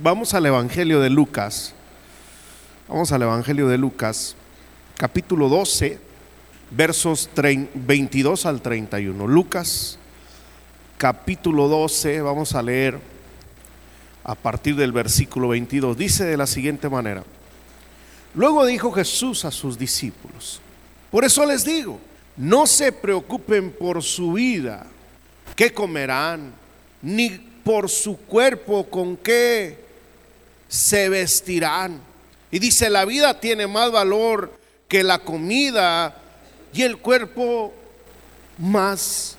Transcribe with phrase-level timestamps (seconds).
[0.00, 1.74] Vamos al Evangelio de Lucas.
[2.86, 4.36] Vamos al Evangelio de Lucas,
[4.96, 5.98] capítulo 12,
[6.70, 9.26] versos 22 al 31.
[9.26, 9.98] Lucas,
[10.98, 13.00] capítulo 12, vamos a leer
[14.22, 15.98] a partir del versículo 22.
[15.98, 17.24] Dice de la siguiente manera.
[18.34, 20.60] Luego dijo Jesús a sus discípulos,
[21.10, 21.98] por eso les digo,
[22.36, 24.86] no se preocupen por su vida,
[25.56, 26.52] qué comerán,
[27.02, 27.30] ni
[27.64, 29.87] por su cuerpo con qué
[30.68, 32.00] se vestirán.
[32.50, 36.16] Y dice, la vida tiene más valor que la comida
[36.72, 37.74] y el cuerpo
[38.58, 39.36] más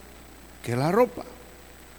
[0.62, 1.24] que la ropa.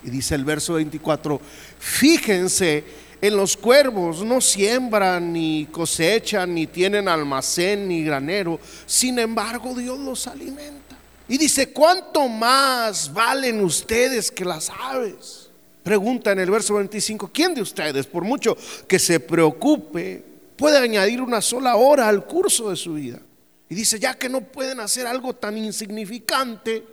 [0.04, 1.40] Y dice el verso 24,
[1.80, 2.84] fíjense
[3.22, 8.60] en los cuervos, no siembran, ni cosechan, ni tienen almacén, ni granero.
[8.88, 10.98] Sin embargo, Dios los alimenta.
[11.28, 15.41] Y dice, ¿cuánto más valen ustedes que las aves?
[15.84, 18.56] Pregunta en el verso 25, ¿quién de ustedes, por mucho
[18.88, 20.24] que se preocupe,
[20.56, 23.20] puede añadir una sola hora al curso de su vida?
[23.68, 26.86] Y dice, ya que no pueden hacer algo tan insignificante,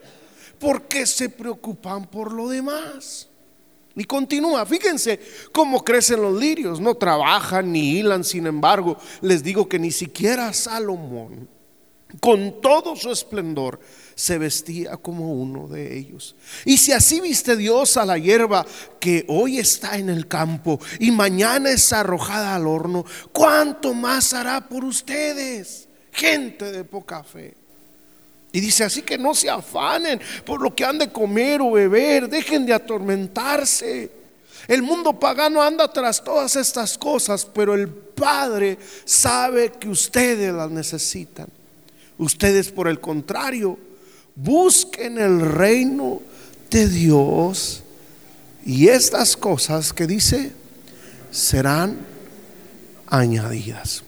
[0.59, 3.29] ¿por qué se preocupan por lo demás?
[3.95, 5.19] Y continúa, fíjense
[5.51, 10.53] cómo crecen los lirios, no trabajan ni hilan, sin embargo, les digo que ni siquiera
[10.53, 11.49] Salomón,
[12.21, 13.79] con todo su esplendor,
[14.15, 16.35] se vestía como uno de ellos.
[16.65, 18.67] Y si así viste Dios a la hierba
[18.99, 24.69] que hoy está en el campo y mañana es arrojada al horno, ¿cuánto más hará
[24.69, 27.55] por ustedes, gente de poca fe?
[28.51, 32.29] Y dice así que no se afanen por lo que han de comer o beber,
[32.29, 34.11] dejen de atormentarse.
[34.67, 40.71] El mundo pagano anda tras todas estas cosas, pero el Padre sabe que ustedes las
[40.71, 41.58] necesitan.
[42.19, 43.79] Ustedes por el contrario
[44.35, 46.21] busquen el reino
[46.71, 47.83] de Dios
[48.65, 50.53] y estas cosas que dice
[51.31, 51.99] serán
[53.07, 54.03] añadidas.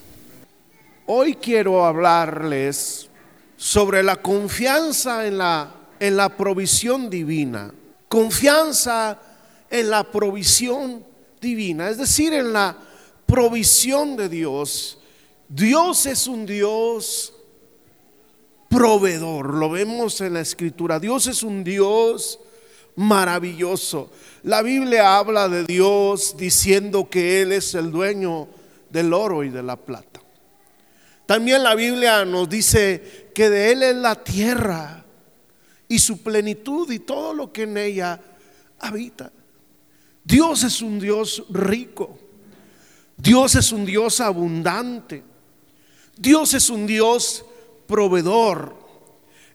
[1.05, 3.09] Hoy quiero hablarles
[3.57, 7.73] sobre la confianza en la, en la provisión divina,
[8.07, 9.19] confianza
[9.69, 11.03] en la provisión
[11.39, 12.77] divina, es decir, en la
[13.25, 14.97] provisión de Dios.
[15.47, 17.30] Dios es un Dios
[18.71, 20.99] Lo vemos en la escritura.
[20.99, 22.39] Dios es un Dios
[22.95, 24.09] maravilloso.
[24.43, 28.47] La Biblia habla de Dios diciendo que Él es el dueño
[28.89, 30.21] del oro y de la plata.
[31.25, 35.05] También la Biblia nos dice que de Él es la tierra
[35.87, 38.19] y su plenitud y todo lo que en ella
[38.79, 39.31] habita.
[40.23, 42.17] Dios es un Dios rico.
[43.15, 45.23] Dios es un Dios abundante.
[46.17, 47.45] Dios es un Dios
[47.91, 48.73] proveedor.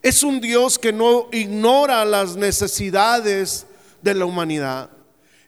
[0.02, 3.66] Es un Dios que no ignora las necesidades
[4.02, 4.90] de la humanidad.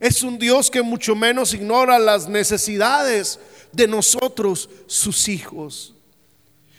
[0.01, 3.39] Es un Dios que mucho menos ignora las necesidades
[3.73, 5.95] de nosotros, sus hijos.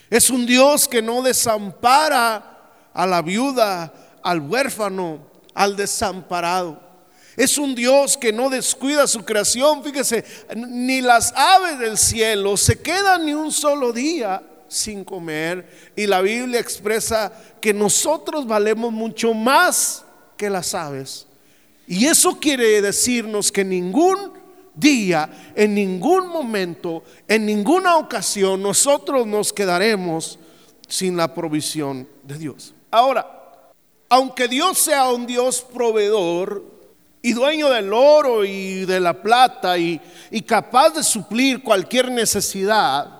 [0.10, 3.94] Es un Dios que no desampara a la viuda,
[4.24, 5.20] al huérfano,
[5.54, 6.82] al desamparado.
[7.38, 9.84] Es un Dios que no descuida su creación.
[9.84, 16.08] Fíjese, ni las aves del cielo se quedan ni un solo día sin comer y
[16.08, 20.06] la Biblia expresa que nosotros valemos mucho más
[20.38, 21.28] que las aves.
[21.88, 24.34] Y eso quiere decirnos que ningún
[24.76, 30.40] día, en ningún momento, en ninguna ocasión, nosotros nos quedaremos
[30.88, 32.74] sin la provisión de Dios.
[32.92, 33.28] Ahora,
[34.08, 36.64] aunque Dios sea un Dios proveedor
[37.22, 40.00] y dueño del oro y de la plata y,
[40.32, 43.19] y capaz de suplir cualquier necesidad,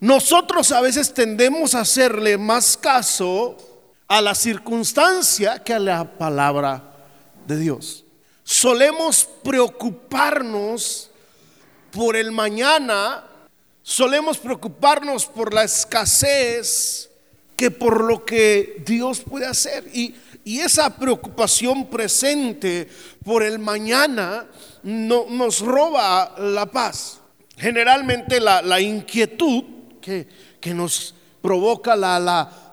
[0.00, 3.56] nosotros a veces tendemos a hacerle más caso
[4.08, 6.82] a la circunstancia que a la palabra
[7.46, 8.06] de Dios.
[8.42, 11.10] Solemos preocuparnos
[11.92, 13.24] por el mañana,
[13.82, 17.10] solemos preocuparnos por la escasez
[17.54, 19.86] que por lo que Dios puede hacer.
[19.92, 22.88] Y, esa preocupación presente
[23.22, 24.46] por el mañana
[24.82, 27.20] no, nos roba la paz.
[27.56, 30.26] Generalmente la inquietud que,
[30.74, 32.18] nos provoca la,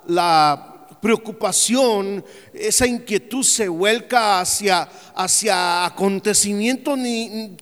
[0.07, 6.97] la, preocupación, esa inquietud se vuelca hacia, hacia acontecimientos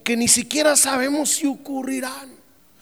[0.04, 2.34] que ni siquiera sabemos si ocurrirán.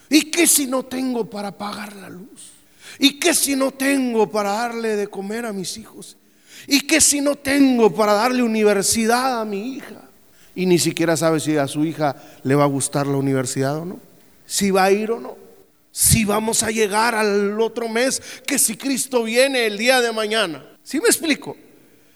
[0.10, 2.52] ¿Y qué si no tengo para pagar la luz?
[3.00, 6.18] ¿Y qué si no tengo para darle de comer a mis hijos?
[6.68, 10.02] ¿Y qué si no tengo para darle universidad a mi hija?
[10.56, 13.86] Y ni siquiera sabe si a su hija le va a gustar la universidad o
[13.86, 14.00] no.
[14.46, 15.43] Si va a ir o no.
[15.96, 20.66] Si vamos a llegar al otro mes, que si Cristo viene el día de mañana.
[20.82, 21.56] ¿Sí me explico?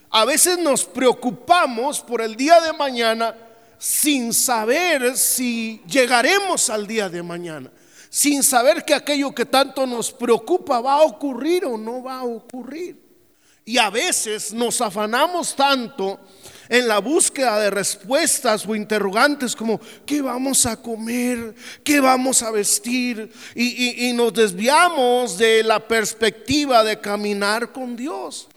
[0.09, 3.35] A veces nos preocupamos por el día de mañana
[3.77, 7.71] sin saber si llegaremos al día de mañana,
[8.09, 12.23] sin saber que aquello que tanto nos preocupa va a ocurrir o no va a
[12.23, 12.99] ocurrir.
[13.63, 16.19] Y a veces nos afanamos tanto
[16.69, 21.55] en la búsqueda de respuestas o interrogantes como ¿qué vamos a comer?
[21.83, 23.31] ¿Qué vamos a vestir?
[23.55, 28.47] Y, y nos desviamos de la perspectiva de caminar con Dios.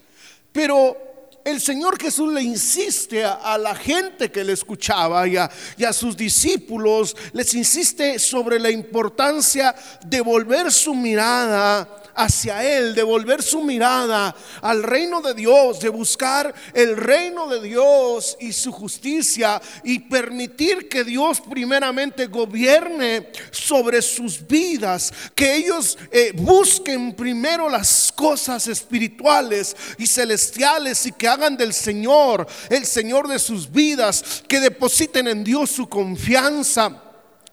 [0.53, 1.11] Pero
[1.45, 5.93] el Señor Jesús le insiste a, la gente que le escuchaba y a, y a,
[5.93, 9.75] sus discípulos, les insiste sobre la importancia
[10.05, 15.89] de volver su mirada hacia Él, de volver su mirada al reino de Dios, de
[15.89, 24.03] buscar el reino de Dios y su justicia y permitir que Dios primeramente gobierne sobre
[24.03, 31.57] sus vidas, que ellos eh, busquen primero las cosas espirituales y celestiales y que hagan
[31.57, 37.10] del Señor el Señor de sus vidas, que depositen en Dios su confianza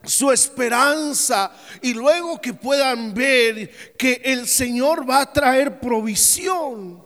[0.08, 1.52] su esperanza
[1.82, 7.04] y luego que puedan ver que el Señor va a traer provisión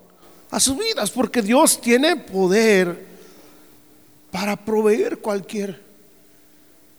[0.50, 3.08] a sus vidas, porque Dios tiene poder
[4.32, 5.82] para proveer cualquier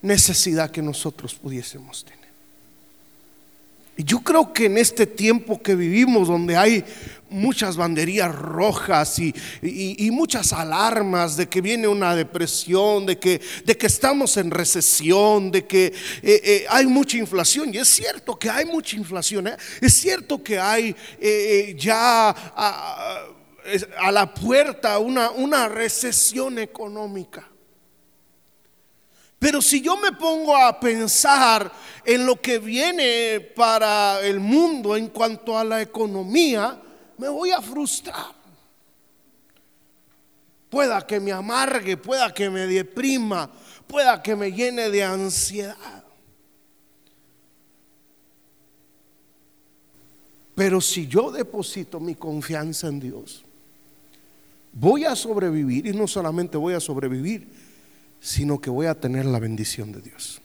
[0.01, 2.22] necesidad que nosotros pudiésemos tener.
[3.97, 6.85] Yo creo que en este tiempo que vivimos, donde hay
[7.29, 14.51] muchas banderías rojas y, muchas alarmas de que viene una depresión, de que, estamos en
[14.51, 15.93] recesión, de que eh,
[16.23, 17.75] eh, hay mucha inflación.
[17.75, 19.57] Y es cierto que hay mucha inflación, ¿eh?
[19.81, 20.97] es cierto que hay
[21.77, 27.52] ya a, la puerta una recesión económica.
[29.43, 31.73] Pero si yo me pongo a pensar
[32.05, 36.81] en lo que viene para el mundo en cuanto a la economía,
[37.19, 38.37] me voy a frustrar.
[40.71, 43.51] Pueda que me amargue, pueda que me deprima,
[43.89, 46.05] pueda que me llene de ansiedad.
[50.55, 53.43] Pero si yo deposito mi confianza en Dios,
[54.73, 57.62] voy a sobrevivir y no solamente voy a sobrevivir,
[58.23, 60.41] sino que voy a tener la bendición de Dios.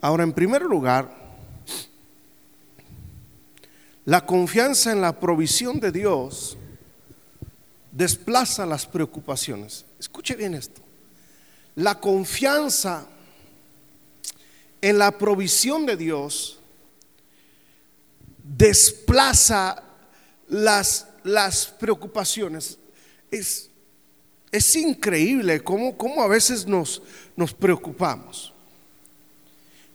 [0.00, 1.14] Ahora, en primer lugar,
[4.06, 6.56] la confianza en la provisión de Dios
[7.92, 9.84] desplaza las preocupaciones.
[10.00, 10.80] Escuche bien esto.
[11.76, 13.06] La confianza
[14.80, 16.58] en la provisión de Dios
[18.42, 19.82] desplaza
[20.48, 22.78] las, las preocupaciones.
[23.30, 23.70] Es,
[24.54, 27.02] es increíble cómo, cómo a veces nos,
[27.34, 28.52] nos preocupamos.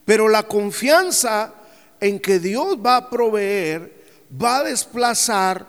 [0.04, 1.54] Pero la confianza
[1.98, 3.90] en que Dios va a proveer
[4.30, 5.66] va a desplazar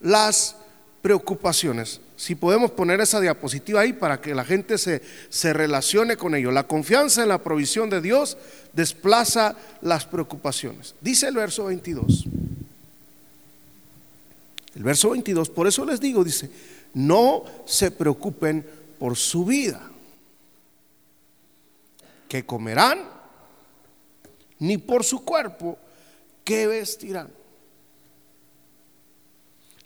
[0.00, 0.54] las
[1.02, 2.00] preocupaciones.
[2.14, 6.52] Si podemos poner esa diapositiva ahí para que la gente se, se, relacione con ello.
[6.52, 8.38] La confianza en la provisión de Dios
[8.72, 10.94] desplaza las preocupaciones.
[11.00, 12.24] Dice el verso 22.
[14.76, 16.48] El verso 22, por eso les digo, dice,
[16.94, 18.66] no se preocupen
[18.98, 19.90] por su vida,
[22.28, 23.08] que comerán,
[24.58, 25.78] ni por su cuerpo,
[26.44, 27.30] que vestirán.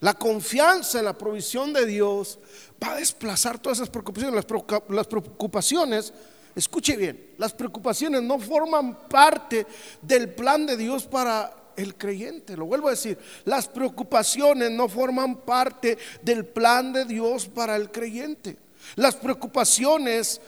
[0.00, 2.38] La confianza en la provisión de Dios
[2.82, 4.44] va a desplazar todas esas preocupaciones.
[4.88, 6.12] Las preocupaciones,
[6.56, 9.64] escuche bien, las preocupaciones no forman parte
[10.00, 12.56] del plan de Dios para el creyente.
[12.56, 17.90] Lo vuelvo a decir, las preocupaciones no forman parte del plan de Dios para el
[17.90, 18.56] creyente.
[18.96, 20.40] Las preocupaciones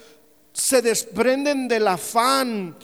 [0.53, 2.77] se desprenden del afán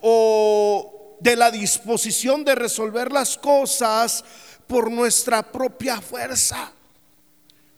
[0.00, 4.24] o de la disposición de resolver las cosas
[4.66, 6.72] por nuestra propia fuerza.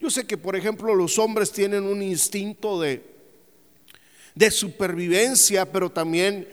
[0.01, 3.03] Yo sé que, por ejemplo, los hombres tienen un instinto de,
[4.35, 6.49] de supervivencia, pero también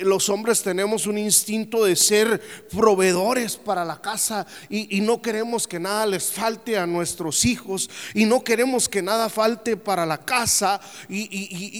[0.00, 5.80] los hombres tenemos un instinto de ser proveedores para la casa y, no queremos que
[5.80, 10.80] nada les falte a nuestros hijos y no queremos que nada falte para la casa
[11.08, 11.28] y,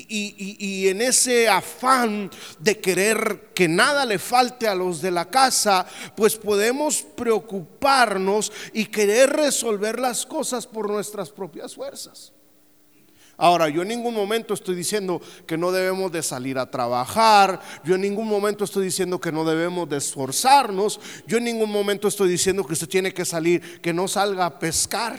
[0.09, 5.87] y, en ese afán de querer que nada le falte a los de la casa,
[6.17, 12.33] pues podemos preocuparnos y querer resolver las cosas por nuestras propias fuerzas.
[13.43, 17.97] Ahora, yo en ningún momento estoy diciendo que no debemos de salir a trabajar, yo
[17.97, 22.29] en ningún momento estoy diciendo que no debemos de esforzarnos, yo en ningún momento estoy
[22.29, 25.19] diciendo que usted tiene que salir, que no salga a pescar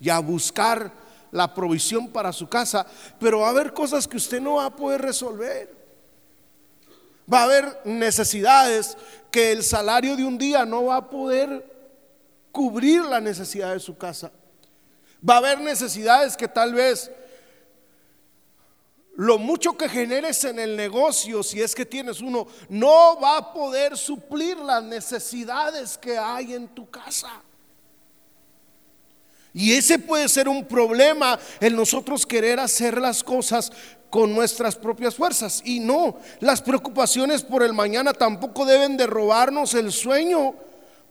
[0.00, 0.90] y a buscar
[1.32, 2.86] la provisión para su casa,
[3.20, 5.70] pero va a haber cosas que usted no va a poder resolver.
[7.30, 8.96] Va a haber necesidades
[9.30, 11.62] que el salario de un día no va a poder
[12.50, 14.32] cubrir la necesidad de su casa.
[15.28, 17.10] Va a haber necesidades que tal vez
[19.14, 23.52] lo mucho que generes en el negocio, si es que tienes uno, no va a
[23.52, 27.42] poder suplir las necesidades que hay en tu casa.
[29.54, 33.70] Y ese puede ser un problema en nosotros querer hacer las cosas
[34.08, 35.60] con nuestras propias fuerzas.
[35.64, 40.54] Y no, las preocupaciones por el mañana tampoco deben de robarnos el sueño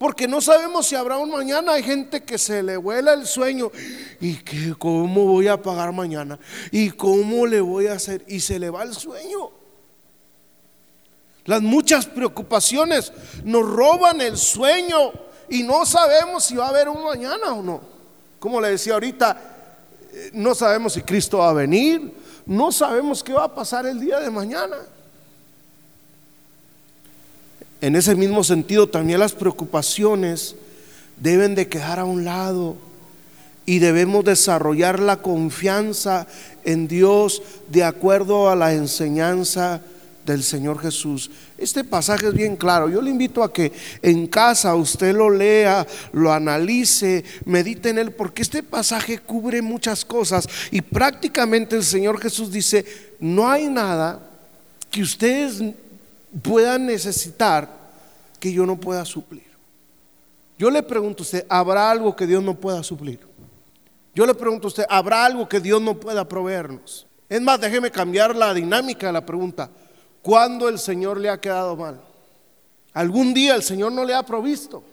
[0.02, 1.74] porque no sabemos si habrá un mañana.
[1.74, 3.72] Hay gente que se le vuela el sueño.
[4.20, 6.40] ¿Y que cómo voy a pagar mañana?
[6.72, 8.26] ¿Y cómo le voy a hacer?
[8.28, 9.52] Y se le va el sueño.
[11.46, 15.12] Las muchas preocupaciones nos roban el sueño
[15.48, 17.82] y no sabemos si va a haber un mañana o no.
[18.40, 19.40] Como le decía ahorita,
[20.14, 22.12] eh, no sabemos si Cristo va a venir,
[22.48, 24.78] no sabemos qué va a pasar el día de mañana.
[27.82, 30.56] En ese mismo sentido, también las preocupaciones
[31.18, 32.78] deben de quedar a un lado
[33.66, 36.28] y debemos desarrollar la confianza
[36.64, 39.82] en Dios de acuerdo a la enseñanza
[40.26, 41.32] del Señor Jesús.
[41.58, 42.90] Este pasaje es bien claro.
[42.90, 43.72] Yo le invito a que
[44.04, 50.06] en casa usted lo lea, lo analice, medite en él, porque este pasaje cubre muchas
[50.06, 52.86] cosas y prácticamente el Señor Jesús dice,
[53.20, 54.20] no hay nada
[54.90, 55.64] que ustedes
[56.42, 57.70] pueda necesitar
[58.40, 59.52] que yo no pueda suplir.
[60.58, 63.20] Yo le pregunto a usted, ¿habrá algo que Dios no pueda suplir?
[64.14, 67.08] Yo le pregunto a usted, ¿habrá algo que Dios no pueda proveernos?
[67.30, 69.70] Es más, déjeme cambiar la dinámica de la pregunta.
[70.22, 72.00] ¿Cuándo el Señor le ha quedado mal?
[72.94, 74.84] ¿Algún día el Señor no le ha provisto?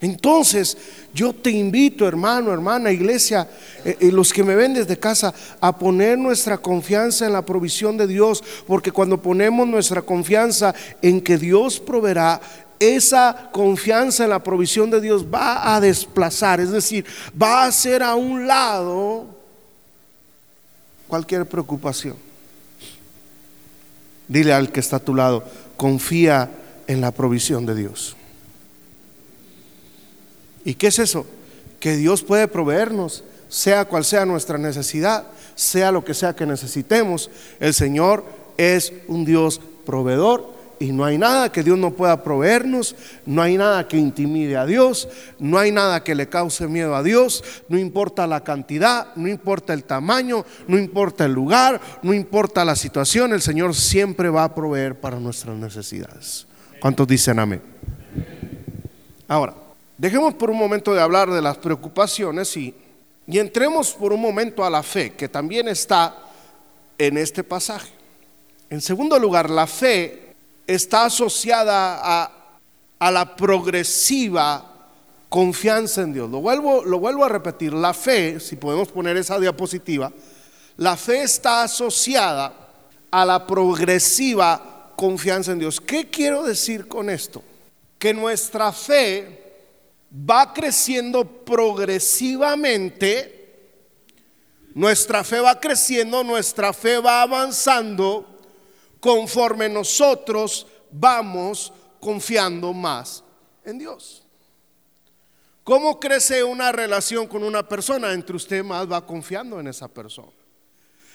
[0.00, 0.78] Entonces,
[1.12, 3.46] yo te invito, hermano, hermana, iglesia,
[3.84, 7.98] eh, eh, los que me ven desde casa, a poner nuestra confianza en la provisión
[7.98, 12.40] de Dios, porque cuando ponemos nuestra confianza en que Dios proveerá,
[12.78, 17.04] esa confianza en la provisión de Dios va a desplazar, es decir,
[17.40, 19.26] va a hacer a un lado
[21.06, 22.16] cualquier preocupación.
[24.26, 25.44] Dile al que está a tu lado,
[25.76, 26.50] confía
[26.86, 28.16] en la provisión de Dios.
[30.64, 31.26] ¿Y qué es eso?
[31.78, 37.30] Que Dios puede proveernos, sea cual sea nuestra necesidad, sea lo que sea que necesitemos.
[37.58, 38.24] El Señor
[38.56, 43.58] es un Dios proveedor y no hay nada que Dios no pueda proveernos, no hay
[43.58, 47.78] nada que intimide a Dios, no hay nada que le cause miedo a Dios, no
[47.78, 53.34] importa la cantidad, no importa el tamaño, no importa el lugar, no importa la situación,
[53.34, 56.46] el Señor siempre va a proveer para nuestras necesidades.
[56.80, 57.60] ¿Cuántos dicen amén?
[59.28, 59.54] Ahora,
[60.00, 62.74] Dejemos por un momento de hablar de las preocupaciones y,
[63.26, 66.16] y entremos por un momento a la fe, que también está
[66.96, 67.90] en este pasaje.
[68.70, 70.34] En segundo lugar, la fe
[70.66, 72.32] está asociada a,
[72.98, 74.88] a la progresiva
[75.28, 76.30] confianza en Dios.
[76.30, 80.10] Lo vuelvo, lo vuelvo a repetir, la fe, si podemos poner esa diapositiva,
[80.78, 82.54] la fe está asociada
[83.10, 85.78] a la progresiva confianza en Dios.
[85.78, 87.42] ¿Qué quiero decir con esto?
[87.98, 89.39] Que nuestra fe
[90.12, 93.38] va creciendo progresivamente,
[94.74, 98.26] nuestra fe va creciendo, nuestra fe va avanzando
[99.00, 103.22] conforme nosotros vamos confiando más
[103.64, 104.24] en Dios.
[105.64, 108.12] ¿Cómo crece una relación con una persona?
[108.12, 110.32] Entre usted más va confiando en esa persona.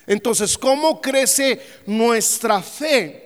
[0.08, 3.25] Entonces, ¿cómo crece nuestra fe?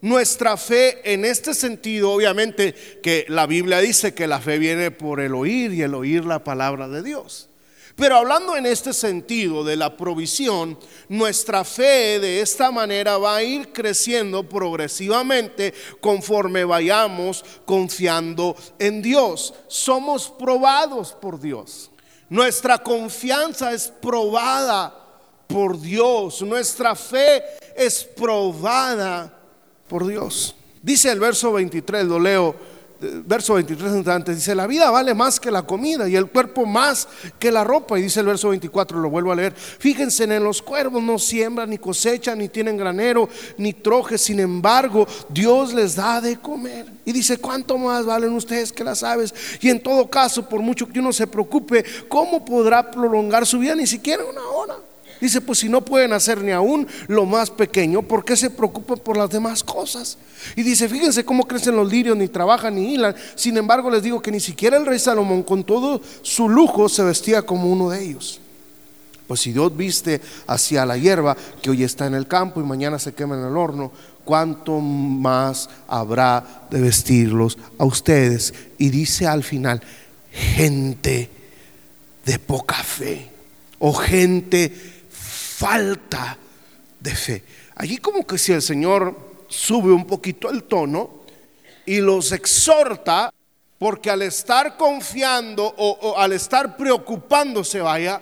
[0.00, 5.20] Nuestra fe en este sentido, obviamente que la Biblia dice que la fe viene por
[5.20, 7.48] el oír y el oír la palabra de Dios.
[7.96, 13.42] Pero hablando en este sentido de la provisión, nuestra fe de esta manera va a
[13.42, 19.54] ir creciendo progresivamente conforme vayamos confiando en Dios.
[19.66, 21.90] Somos probados por Dios.
[22.28, 24.94] Nuestra confianza es probada
[25.46, 26.42] por Dios.
[26.42, 27.42] Nuestra fe
[27.74, 29.35] es probada
[29.88, 30.54] por Dios.
[30.82, 32.54] Dice el verso 23, lo leo,
[33.00, 37.08] verso 23 antes, dice, la vida vale más que la comida y el cuerpo más
[37.38, 37.98] que la ropa.
[37.98, 41.70] Y dice el verso 24, lo vuelvo a leer, fíjense en los cuervos, no siembran,
[41.70, 43.28] ni cosechan, ni tienen granero,
[43.58, 46.86] ni trojes, sin embargo, Dios les da de comer.
[47.04, 49.34] Y dice, ¿cuánto más valen ustedes que las aves?
[49.60, 53.74] Y en todo caso, por mucho que uno se preocupe, ¿cómo podrá prolongar su vida?
[53.74, 54.76] Ni siquiera una hora.
[55.20, 58.98] Dice, pues si no pueden hacer ni aún lo más pequeño, ¿por qué se preocupan
[58.98, 60.18] por las demás cosas?
[60.54, 63.14] Y dice, fíjense cómo crecen los lirios, ni trabajan ni hilan.
[63.34, 67.02] Sin embargo, les digo que ni siquiera el rey Salomón, con todo su lujo, se
[67.02, 68.40] vestía como uno de ellos.
[69.26, 72.98] Pues si Dios viste hacia la hierba que hoy está en el campo y mañana
[72.98, 73.90] se quema en el horno,
[74.24, 78.54] ¿cuánto más habrá de vestirlos a ustedes?
[78.78, 79.82] Y dice al final,
[80.30, 81.30] gente
[82.24, 83.30] de poca fe
[83.78, 84.95] o gente
[85.56, 86.36] falta
[87.00, 87.44] de fe.
[87.76, 89.16] Allí como que si el Señor
[89.48, 91.22] sube un poquito el tono
[91.86, 93.32] y los exhorta,
[93.78, 98.20] porque al estar confiando o, al estar preocupándose, vaya,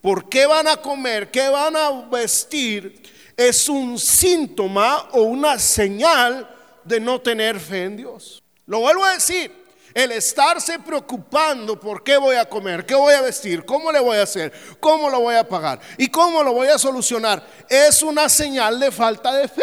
[0.00, 3.02] por qué van a comer, qué van a vestir,
[3.36, 6.48] es un síntoma o una señal
[6.84, 8.42] de no tener fe en Dios.
[8.66, 9.52] Lo vuelvo a decir,
[9.96, 14.18] el estarse preocupando por qué voy a comer, qué voy a vestir, cómo le voy
[14.18, 18.28] a hacer, cómo lo voy a pagar y cómo lo voy a solucionar, es una
[18.28, 19.62] señal de falta de fe.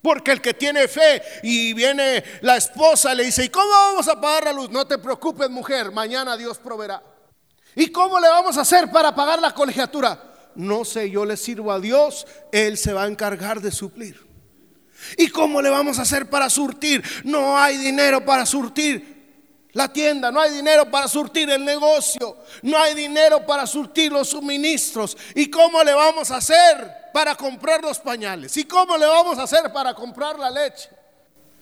[0.00, 4.20] Porque el que tiene fe y viene la esposa le dice, ¿y cómo vamos a
[4.20, 4.70] pagar la luz?
[4.70, 7.02] No te preocupes mujer, mañana Dios proveerá.
[7.74, 10.22] ¿Y cómo le vamos a hacer para pagar la colegiatura?
[10.54, 14.24] No sé, yo le sirvo a Dios, Él se va a encargar de suplir.
[15.16, 17.02] ¿Y cómo le vamos a hacer para surtir?
[17.24, 19.11] No hay dinero para surtir
[19.72, 24.28] la tienda, no hay dinero para surtir el negocio, no hay dinero para surtir los
[24.28, 25.16] suministros.
[25.34, 28.56] ¿Y cómo le vamos a hacer para comprar los pañales?
[28.56, 30.90] ¿Y cómo le vamos a hacer para comprar la leche?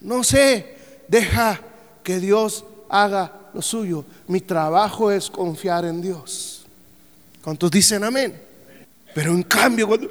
[0.00, 0.76] No sé,
[1.07, 1.61] deja
[2.02, 4.05] que Dios haga lo suyo.
[4.26, 6.64] Mi trabajo es confiar en Dios.
[7.43, 8.50] ¿Cuántos dicen amén?
[9.14, 10.09] Pero en cambio, cuando,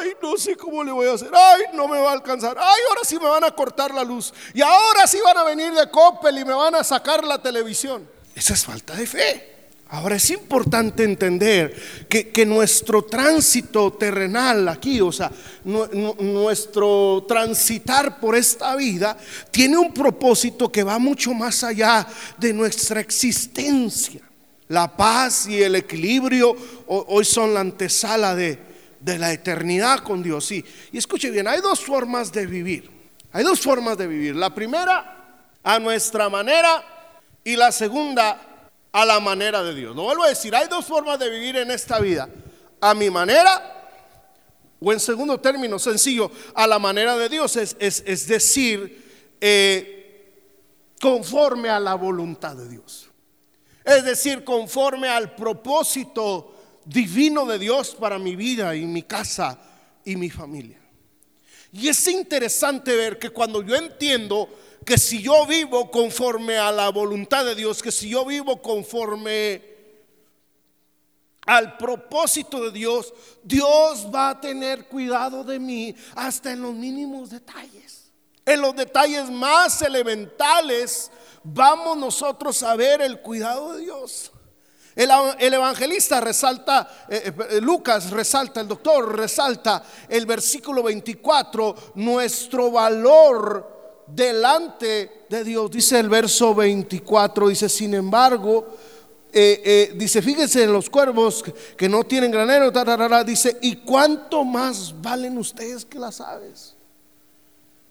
[0.00, 2.80] ay, no sé cómo le voy a hacer, ay, no me va a alcanzar, ay,
[2.88, 5.90] ahora sí me van a cortar la luz, y ahora sí van a venir de
[5.90, 8.08] Coppel y me van a sacar la televisión.
[8.34, 9.52] Esa es falta de fe.
[9.92, 11.76] Ahora es importante entender
[12.08, 15.30] que, nuestro tránsito terrenal aquí, o sea,
[15.64, 19.18] nuestro transitar por esta vida,
[19.50, 22.06] tiene un propósito que va mucho más allá
[22.38, 24.22] de nuestra existencia.
[24.72, 26.56] La paz y el equilibrio
[26.86, 28.58] hoy son la antesala de,
[29.04, 30.46] la eternidad con Dios.
[30.46, 30.64] Sí.
[30.90, 32.90] Y escuche bien, hay dos formas de vivir.
[33.32, 34.34] Hay dos formas de vivir.
[34.34, 36.82] La primera, a nuestra manera,
[37.44, 39.94] y la segunda, a la manera de Dios.
[39.94, 42.30] Lo vuelvo a decir, hay dos formas de vivir en esta vida.
[42.80, 43.90] A mi manera,
[44.80, 50.48] o en segundo término, sencillo, a la manera de Dios, es, es, decir, eh,
[50.98, 53.11] conforme a la voluntad de Dios.
[53.84, 59.58] Es decir, conforme al propósito divino de Dios para mi vida y mi casa
[60.04, 60.80] y mi familia.
[61.72, 64.48] Y es interesante ver que cuando yo entiendo
[64.84, 69.72] que si yo vivo conforme a la voluntad de Dios, que si yo vivo conforme
[71.46, 77.30] al propósito de Dios, Dios va a tener cuidado de mí hasta en los mínimos
[77.30, 78.12] detalles.
[78.44, 81.10] En los detalles más elementales
[81.44, 84.32] vamos nosotros a ver el cuidado de Dios.
[84.94, 94.04] El, evangelista resalta, eh, eh, Lucas resalta, el doctor resalta el versículo 24, nuestro valor
[94.06, 95.70] delante de Dios.
[95.70, 98.66] Dice el verso 24, dice, sin embargo,
[99.32, 101.42] eh, dice, fíjense en los cuervos
[101.74, 102.70] que no tienen granero,
[103.24, 106.76] dice, ¿y cuánto más valen ustedes que las aves?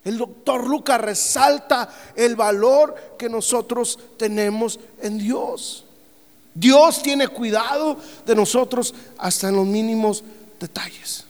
[0.03, 5.85] El doctor Lucas resalta el valor que nosotros tenemos en Dios.
[6.53, 10.23] Dios tiene cuidado de nosotros hasta en los mínimos
[10.59, 11.25] detalles.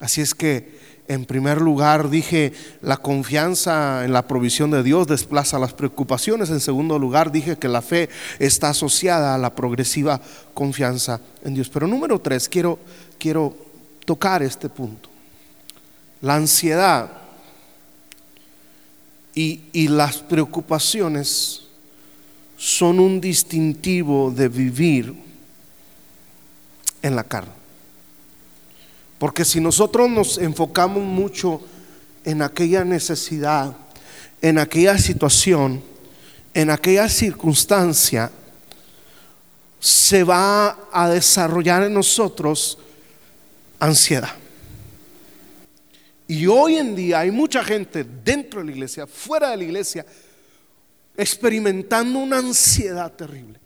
[0.00, 5.58] Así es que, en primer lugar, dije, la confianza en la provisión de Dios desplaza
[5.58, 6.50] las preocupaciones.
[6.50, 8.08] En segundo lugar, dije que la fe
[8.40, 10.20] está asociada a la progresiva
[10.54, 11.68] confianza en Dios.
[11.68, 12.78] Pero número tres, quiero,
[13.18, 13.54] quiero
[14.04, 15.08] tocar este punto.
[16.20, 17.21] La ansiedad
[19.34, 21.62] y, las preocupaciones
[22.56, 25.14] son un distintivo de vivir
[27.00, 27.52] en la carne.
[29.18, 31.60] Porque si nosotros nos enfocamos mucho
[32.24, 33.76] en aquella necesidad,
[34.40, 35.82] en aquella situación,
[36.54, 38.30] en aquella circunstancia,
[39.80, 42.78] se va a desarrollar en nosotros
[43.80, 44.41] ansiedad.
[46.32, 50.06] Y hoy en día hay mucha gente dentro de la iglesia, fuera de la iglesia,
[51.14, 53.60] experimentando una ansiedad terrible.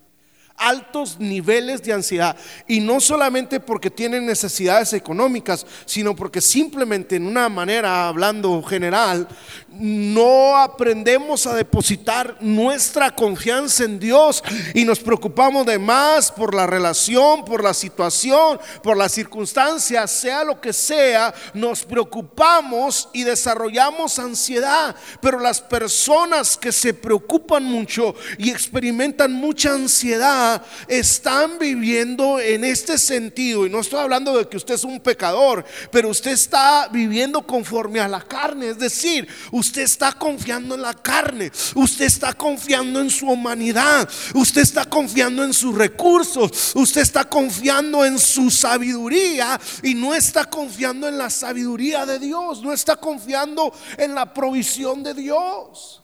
[0.56, 2.36] Altos niveles de ansiedad.
[2.66, 9.28] Y no solamente porque tienen necesidades económicas, sino porque simplemente en una manera, hablando general,
[9.68, 14.42] no aprendemos a depositar nuestra confianza en Dios
[14.74, 20.44] y nos preocupamos de más por la relación, por la situación, por las circunstancias, sea
[20.44, 24.96] lo que sea, nos preocupamos y desarrollamos ansiedad.
[25.20, 30.45] Pero las personas que se preocupan mucho y experimentan mucha ansiedad,
[30.88, 33.66] están viviendo en este sentido.
[33.66, 38.00] Y no estoy hablando de que usted es un pecador, pero usted está viviendo conforme
[38.00, 38.68] a la carne.
[38.68, 41.50] Es decir, usted está confiando en la carne.
[41.74, 44.08] Usted está confiando en su humanidad.
[44.34, 46.72] Usted está confiando en sus recursos.
[46.74, 52.62] Usted está confiando en su sabiduría y no está confiando en la sabiduría de Dios.
[52.62, 56.02] No está confiando en la provisión de Dios.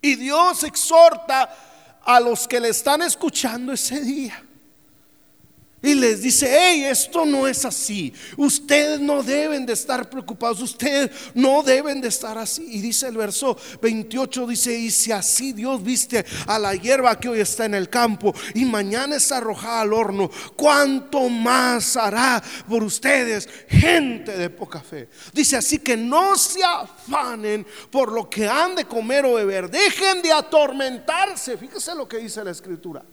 [0.00, 1.50] Y Dios exhorta
[2.06, 4.45] a los que le están escuchando ese día.
[5.82, 8.12] Y les dice, hey, esto no es así.
[8.36, 10.62] Ustedes no deben de estar preocupados.
[10.62, 12.66] Ustedes no deben de estar así.
[12.70, 17.28] Y dice el verso 28, dice, y si así Dios viste a la hierba que
[17.28, 22.82] hoy está en el campo y mañana es arrojada al horno, ¿cuánto más hará por
[22.82, 25.10] ustedes gente de poca fe?
[25.34, 29.70] Dice así que no se afanen por lo que han de comer o beber.
[29.70, 31.58] Dejen de atormentarse.
[31.58, 33.04] Fíjese lo que dice la escritura.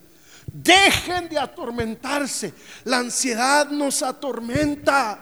[0.54, 2.54] Dejen de atormentarse.
[2.84, 5.18] La ansiedad nos atormenta.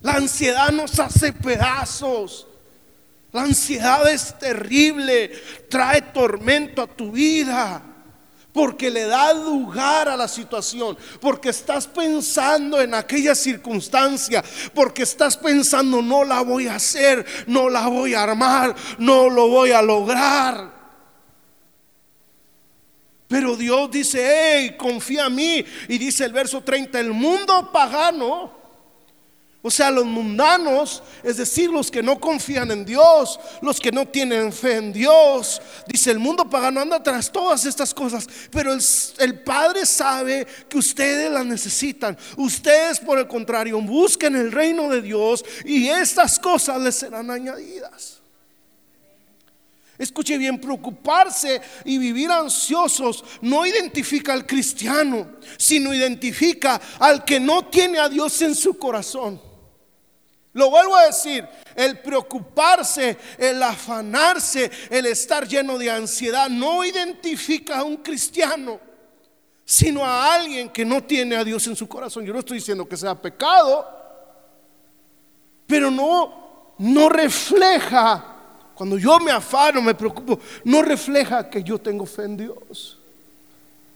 [0.00, 2.46] La ansiedad nos hace pedazos.
[3.32, 5.32] La ansiedad es terrible.
[5.68, 7.82] Trae tormento a tu vida.
[8.52, 10.96] Porque le da lugar a la situación.
[11.20, 14.44] Porque estás pensando en aquella circunstancia.
[14.72, 17.26] Porque estás pensando, no la voy a hacer.
[17.48, 18.72] No la voy a armar.
[18.98, 20.73] No lo voy a lograr.
[23.34, 25.64] Pero Dios dice, hey, confía en mí.
[25.88, 28.52] Y dice el verso 30, el mundo pagano,
[29.60, 34.06] o sea, los mundanos, es decir, los que no confían en Dios, los que no
[34.06, 38.80] tienen fe en Dios, dice el mundo pagano anda tras todas estas cosas, pero el,
[39.18, 42.16] el Padre sabe que ustedes las necesitan.
[42.36, 48.22] Ustedes, por el contrario, busquen el reino de Dios y estas cosas les serán añadidas.
[49.96, 57.66] Escuche bien, preocuparse y vivir ansiosos no identifica al cristiano, sino identifica al que no
[57.66, 59.40] tiene a Dios en su corazón.
[60.52, 67.78] Lo vuelvo a decir, el preocuparse, el afanarse, el estar lleno de ansiedad no identifica
[67.78, 68.80] a un cristiano,
[69.64, 72.24] sino a alguien que no tiene a Dios en su corazón.
[72.24, 73.88] Yo no estoy diciendo que sea pecado,
[75.66, 78.33] pero no, no refleja
[78.74, 82.98] cuando yo me afano, me preocupo, no refleja que yo tengo fe en Dios.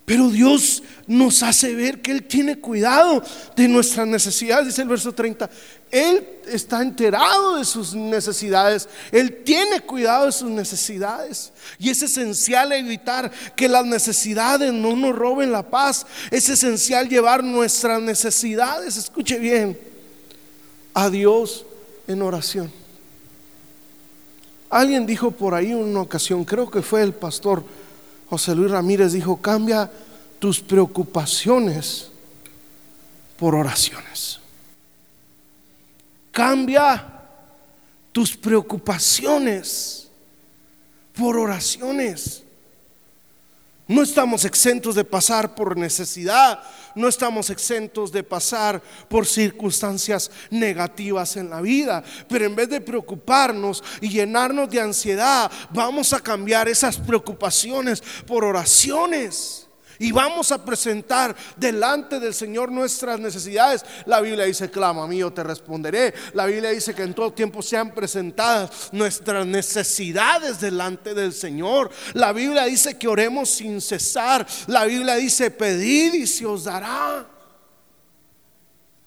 [0.08, 3.22] Pero Dios nos hace ver que Él tiene cuidado
[3.54, 5.50] de nuestras necesidades, dice el verso 30.
[5.90, 11.52] Él está enterado de sus necesidades, Él tiene cuidado de sus necesidades.
[11.78, 16.06] Y es esencial evitar que las necesidades no nos roben la paz.
[16.30, 19.78] Es esencial llevar nuestras necesidades, escuche bien,
[20.94, 21.66] a Dios
[22.06, 22.72] en oración.
[24.70, 27.64] Alguien dijo por ahí una ocasión, creo que fue el pastor
[28.28, 29.90] José Luis Ramírez, dijo, cambia
[30.38, 32.10] tus preocupaciones
[33.38, 34.40] por oraciones.
[36.30, 37.06] Cambia
[38.12, 40.08] tus preocupaciones
[41.16, 42.44] por oraciones.
[43.88, 46.62] No estamos exentos de pasar por necesidad,
[46.94, 52.82] no estamos exentos de pasar por circunstancias negativas en la vida, pero en vez de
[52.82, 59.67] preocuparnos y llenarnos de ansiedad, vamos a cambiar esas preocupaciones por oraciones.
[59.98, 63.84] Y vamos a presentar delante del Señor nuestras necesidades.
[64.06, 66.14] La Biblia dice, clama a mí, yo te responderé.
[66.34, 71.90] La Biblia dice que en todo tiempo sean presentadas nuestras necesidades delante del Señor.
[72.14, 74.46] La Biblia dice que oremos sin cesar.
[74.68, 77.37] La Biblia dice, pedid y se os dará.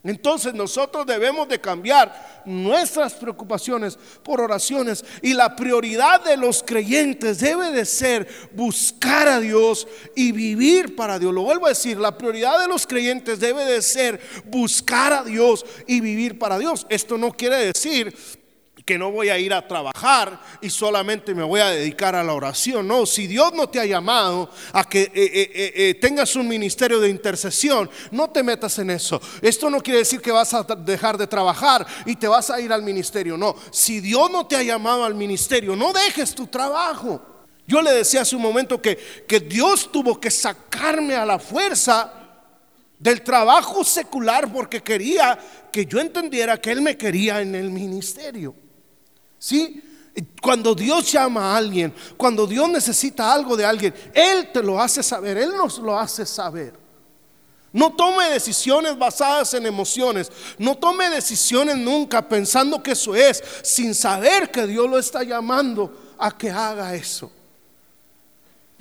[0.04, 7.40] Entonces nosotros debemos de cambiar nuestras preocupaciones por oraciones y la prioridad de los creyentes
[7.40, 11.32] debe de ser buscar a Dios y vivir para Dios.
[11.32, 15.64] Lo vuelvo a decir, la prioridad de los creyentes debe de ser buscar a Dios
[15.86, 16.88] y vivir para Dios.
[16.90, 18.40] Esto no quiere decir
[18.86, 22.34] que no voy a ir a trabajar y solamente me voy a dedicar a la
[22.34, 22.88] oración.
[22.88, 27.00] No, si Dios no te ha llamado a que eh, eh, eh, tengas un ministerio
[27.00, 29.22] de intercesión, no te metas en eso.
[29.41, 32.72] Esto no quiere decir que vas a dejar de trabajar y te vas a ir
[32.74, 33.38] al ministerio.
[33.38, 37.22] No, si Dios no te ha llamado al ministerio, no dejes tu trabajo.
[37.67, 42.13] Yo le decía hace un momento que, que Dios tuvo que sacarme a la fuerza
[43.02, 45.39] del trabajo secular porque quería
[45.72, 48.56] que yo entendiera que Él me quería en el ministerio.
[49.41, 49.82] ¿Sí?
[50.39, 55.01] Cuando Dios llama a alguien, cuando Dios necesita algo de alguien, Él te lo hace
[55.01, 56.80] saber, Él nos lo hace saber.
[57.73, 60.32] No tome decisiones basadas en emociones.
[60.60, 66.13] No tome decisiones nunca pensando que eso es, sin saber que Dios lo está llamando
[66.19, 67.32] a que haga eso.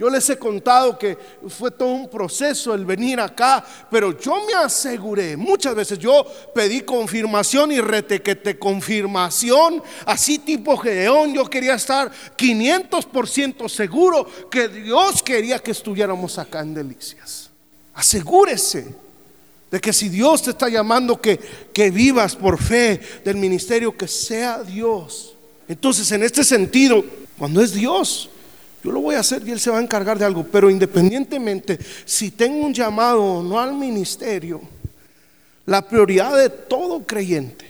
[0.00, 4.54] Yo les he contado que fue todo un proceso el venir acá, pero yo me
[4.54, 12.10] aseguré, muchas veces yo pedí confirmación y retequete confirmación, así tipo Gedeón, yo quería estar
[12.34, 17.50] 500% seguro que Dios quería que estuviéramos acá en Delicias.
[17.92, 18.94] Asegúrese
[19.70, 21.38] de que si Dios te está llamando que,
[21.74, 25.34] que vivas por fe del ministerio, que sea Dios.
[25.68, 27.04] Entonces, en este sentido,
[27.36, 28.29] cuando es Dios,
[28.82, 30.44] yo lo voy a hacer y Él se va a encargar de algo.
[30.44, 34.60] Pero independientemente, si tengo un llamado o no al ministerio,
[35.66, 37.66] la prioridad de todo creyente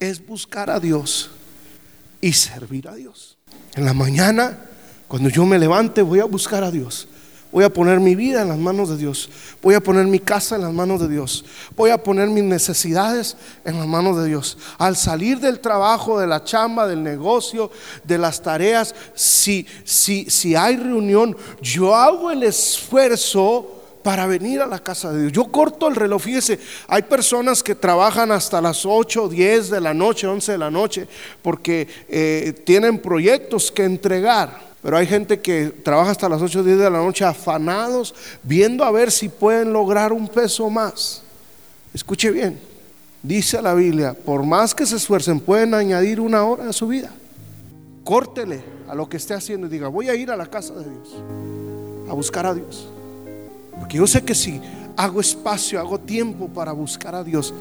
[0.00, 1.30] es buscar a Dios
[2.20, 3.36] y servir a Dios.
[3.74, 4.58] En la mañana,
[5.06, 7.08] cuando yo me levante, voy a buscar a Dios.
[7.50, 9.30] Voy a poner mi vida en las manos de Dios.
[9.62, 11.44] Voy a poner mi casa en las manos de Dios.
[11.74, 14.58] Voy a poner mis necesidades en las manos de Dios.
[14.76, 17.70] Al salir del trabajo, de la chamba, del negocio,
[18.04, 24.66] de las tareas, si, si, si hay reunión, yo hago el esfuerzo para venir a
[24.66, 25.32] la casa de Dios.
[25.32, 29.94] Yo corto el reloj, fíjese, hay personas que trabajan hasta las 8, 10 de la
[29.94, 31.08] noche, 11 de la noche,
[31.40, 34.67] porque eh, tienen proyectos que entregar.
[34.82, 38.84] Pero hay gente que trabaja hasta las 8 o 10 de la noche afanados, viendo
[38.84, 41.22] a ver si pueden lograr un peso más.
[41.92, 42.60] Escuche bien,
[43.22, 47.10] dice la Biblia, por más que se esfuercen, pueden añadir una hora a su vida.
[48.04, 50.84] Córtele a lo que esté haciendo y diga, voy a ir a la casa de
[50.84, 51.08] Dios,
[52.08, 52.88] a buscar a Dios.
[53.78, 54.60] Porque yo sé que si
[54.96, 57.52] hago espacio, hago tiempo para buscar a Dios,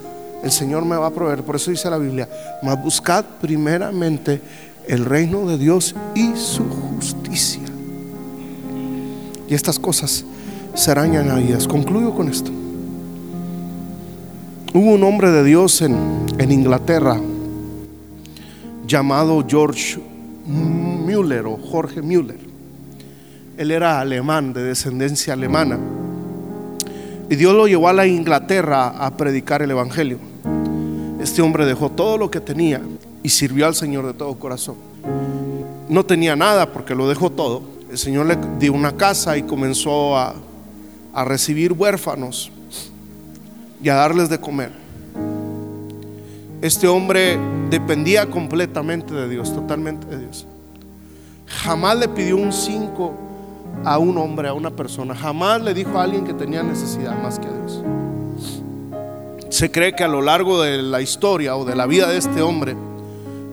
[0.43, 1.43] el Señor me va a proveer.
[1.43, 2.29] Por eso dice la Biblia,
[2.61, 4.41] mas buscad primeramente
[4.87, 7.63] el reino de Dios y su justicia.
[9.47, 10.25] Y estas cosas
[10.73, 11.67] serán añadidas.
[11.67, 12.51] Concluyo con esto.
[14.73, 15.95] Hubo un hombre de Dios en,
[16.37, 17.19] en Inglaterra
[18.85, 19.99] llamado George
[20.45, 22.39] Müller o Jorge Müller.
[23.57, 25.79] Él era alemán, de descendencia alemana.
[27.29, 30.19] Y Dios lo llevó a la Inglaterra a predicar el Evangelio.
[31.19, 32.81] Este hombre dejó todo lo que tenía
[33.23, 34.75] y sirvió al Señor de todo corazón.
[35.89, 37.61] No tenía nada porque lo dejó todo.
[37.89, 40.35] El Señor le dio una casa y comenzó a,
[41.13, 42.51] a recibir huérfanos
[43.81, 44.71] y a darles de comer.
[46.61, 47.37] Este hombre
[47.69, 50.45] dependía completamente de Dios, totalmente de Dios.
[51.45, 53.13] Jamás le pidió un cinco
[53.85, 55.15] a un hombre, a una persona.
[55.15, 57.83] Jamás le dijo a alguien que tenía necesidad más que a Dios.
[59.49, 62.41] Se cree que a lo largo de la historia o de la vida de este
[62.41, 62.75] hombre,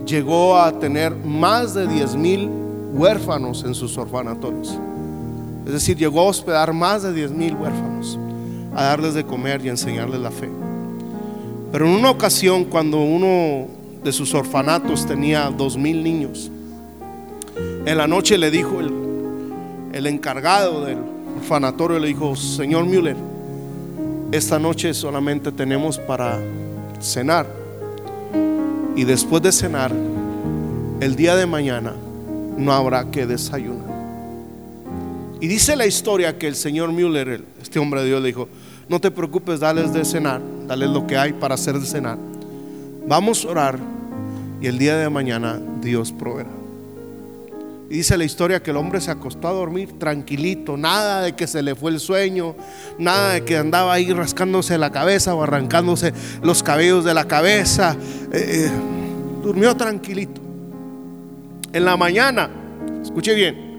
[0.06, 2.48] llegó a tener más de 10 mil
[2.92, 4.78] huérfanos en sus orfanatorios.
[5.66, 8.18] Es decir, llegó a hospedar más de 10 mil huérfanos,
[8.74, 10.50] a darles de comer y enseñarles la fe.
[11.72, 13.66] Pero en una ocasión, cuando uno
[14.02, 16.50] de sus orfanatos tenía dos mil niños,
[17.86, 18.92] en la noche le dijo el,
[19.92, 20.98] el encargado del
[21.38, 23.16] orfanatorio, le dijo, señor Müller,
[24.32, 26.40] esta noche solamente tenemos para
[27.00, 27.63] cenar
[28.96, 29.92] y después de cenar,
[31.00, 31.94] el día de mañana
[32.56, 33.92] no habrá que desayunar.
[35.40, 38.48] Y dice la historia que el señor Müller, este hombre de Dios, le dijo,
[38.88, 42.18] no te preocupes, dales de cenar, dales lo que hay para hacer de cenar.
[43.06, 43.78] Vamos a orar
[44.60, 46.63] y el día de mañana Dios proveerá.
[47.94, 51.62] Dice la historia que el hombre se acostó a dormir tranquilito, nada de que se
[51.62, 52.56] le fue el sueño,
[52.98, 57.96] nada de que andaba ahí rascándose la cabeza o arrancándose los cabellos de la cabeza.
[58.32, 58.70] Eh, eh,
[59.44, 60.40] durmió tranquilito.
[61.72, 62.50] En la mañana,
[63.00, 63.78] escuche bien,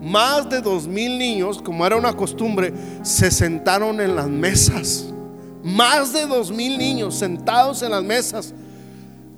[0.00, 5.12] más de dos mil niños, como era una costumbre, se sentaron en las mesas.
[5.64, 8.54] Más de dos mil niños sentados en las mesas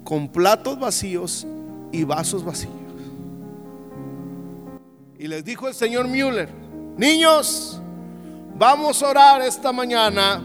[0.04, 1.46] con platos vacíos
[1.90, 2.79] y vasos vacíos.
[5.20, 6.48] Y les dijo el señor Müller,
[6.96, 7.78] niños,
[8.56, 10.42] vamos a orar esta mañana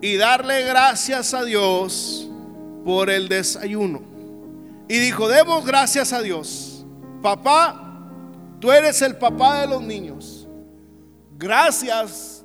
[0.00, 2.30] y darle gracias a Dios
[2.84, 4.00] por el desayuno.
[4.88, 6.86] Y dijo, demos gracias a Dios.
[7.22, 8.06] Papá,
[8.60, 10.46] tú eres el papá de los niños.
[11.36, 12.44] Gracias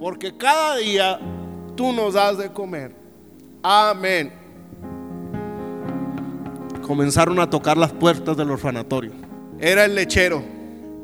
[0.00, 1.20] porque cada día
[1.76, 2.96] tú nos das de comer.
[3.62, 4.32] Amén.
[6.80, 9.12] Comenzaron a tocar las puertas del orfanatorio.
[9.60, 10.56] Era el lechero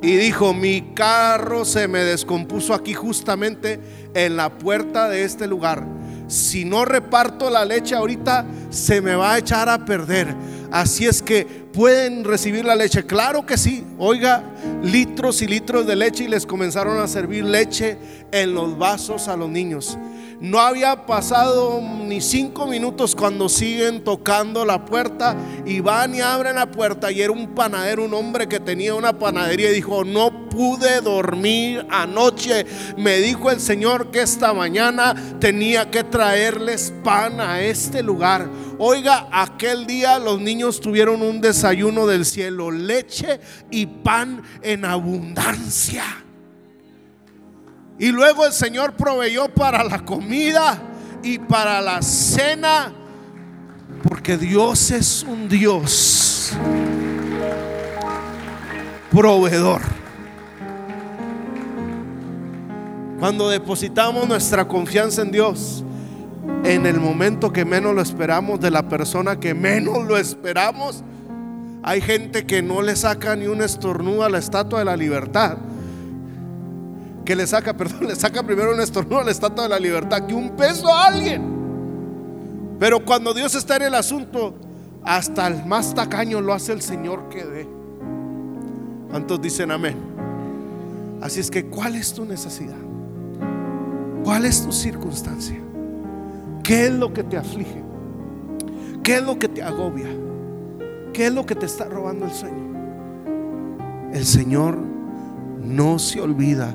[0.05, 3.81] y dijo, mi carro se me descompuso aquí justamente
[4.12, 5.83] en la puerta de este lugar.
[6.29, 10.35] Si no reparto la leche ahorita, se me va a echar a perder.
[10.71, 13.07] Así es que pueden recibir la leche.
[13.07, 13.83] Claro que sí.
[13.97, 14.45] Oiga,
[14.83, 17.97] litros y litros de leche y les comenzaron a servir leche
[18.31, 19.97] en los vasos a los niños.
[20.45, 26.57] No había pasado ni cinco minutos cuando siguen tocando la puerta y van y abren
[26.57, 30.51] la puerta y era un panadero, un hombre que tenía una panadería y dijo, no
[30.51, 32.67] pude dormir anoche.
[32.99, 38.47] Me dijo el Señor que esta mañana tenía que traerles pan a este lugar.
[38.79, 46.24] Oiga, aquel día los niños tuvieron un desayuno del cielo, leche y pan en abundancia.
[47.99, 50.79] Y luego el Señor proveyó para la comida
[51.23, 52.93] y para la cena,
[54.03, 56.53] porque Dios es un Dios
[59.11, 59.81] proveedor.
[63.21, 65.85] Cuando depositamos nuestra confianza en Dios,
[66.65, 71.05] en el momento que menos lo esperamos, de la persona que menos lo esperamos,
[71.85, 75.59] hay gente que no le saca ni un estornudo a la estatua de la libertad
[77.25, 80.27] que le saca, perdón, le saca primero un estornudo a la estatua de la libertad
[80.27, 81.55] que un peso a alguien.
[82.79, 84.55] Pero cuando Dios está en el asunto,
[85.05, 87.69] hasta el más tacaño lo hace el Señor que dé.
[89.11, 89.97] ¿Cuántos dicen amén?
[91.21, 92.77] Así es que, ¿cuál es tu necesidad?
[94.25, 95.59] ¿Cuál es tu circunstancia?
[96.63, 97.83] ¿Qué es lo que te aflige?
[99.03, 100.09] ¿Qué es lo que te agobia?
[101.13, 102.75] ¿Qué es lo que te está robando el sueño?
[104.13, 104.79] El Señor
[105.63, 106.75] no se olvida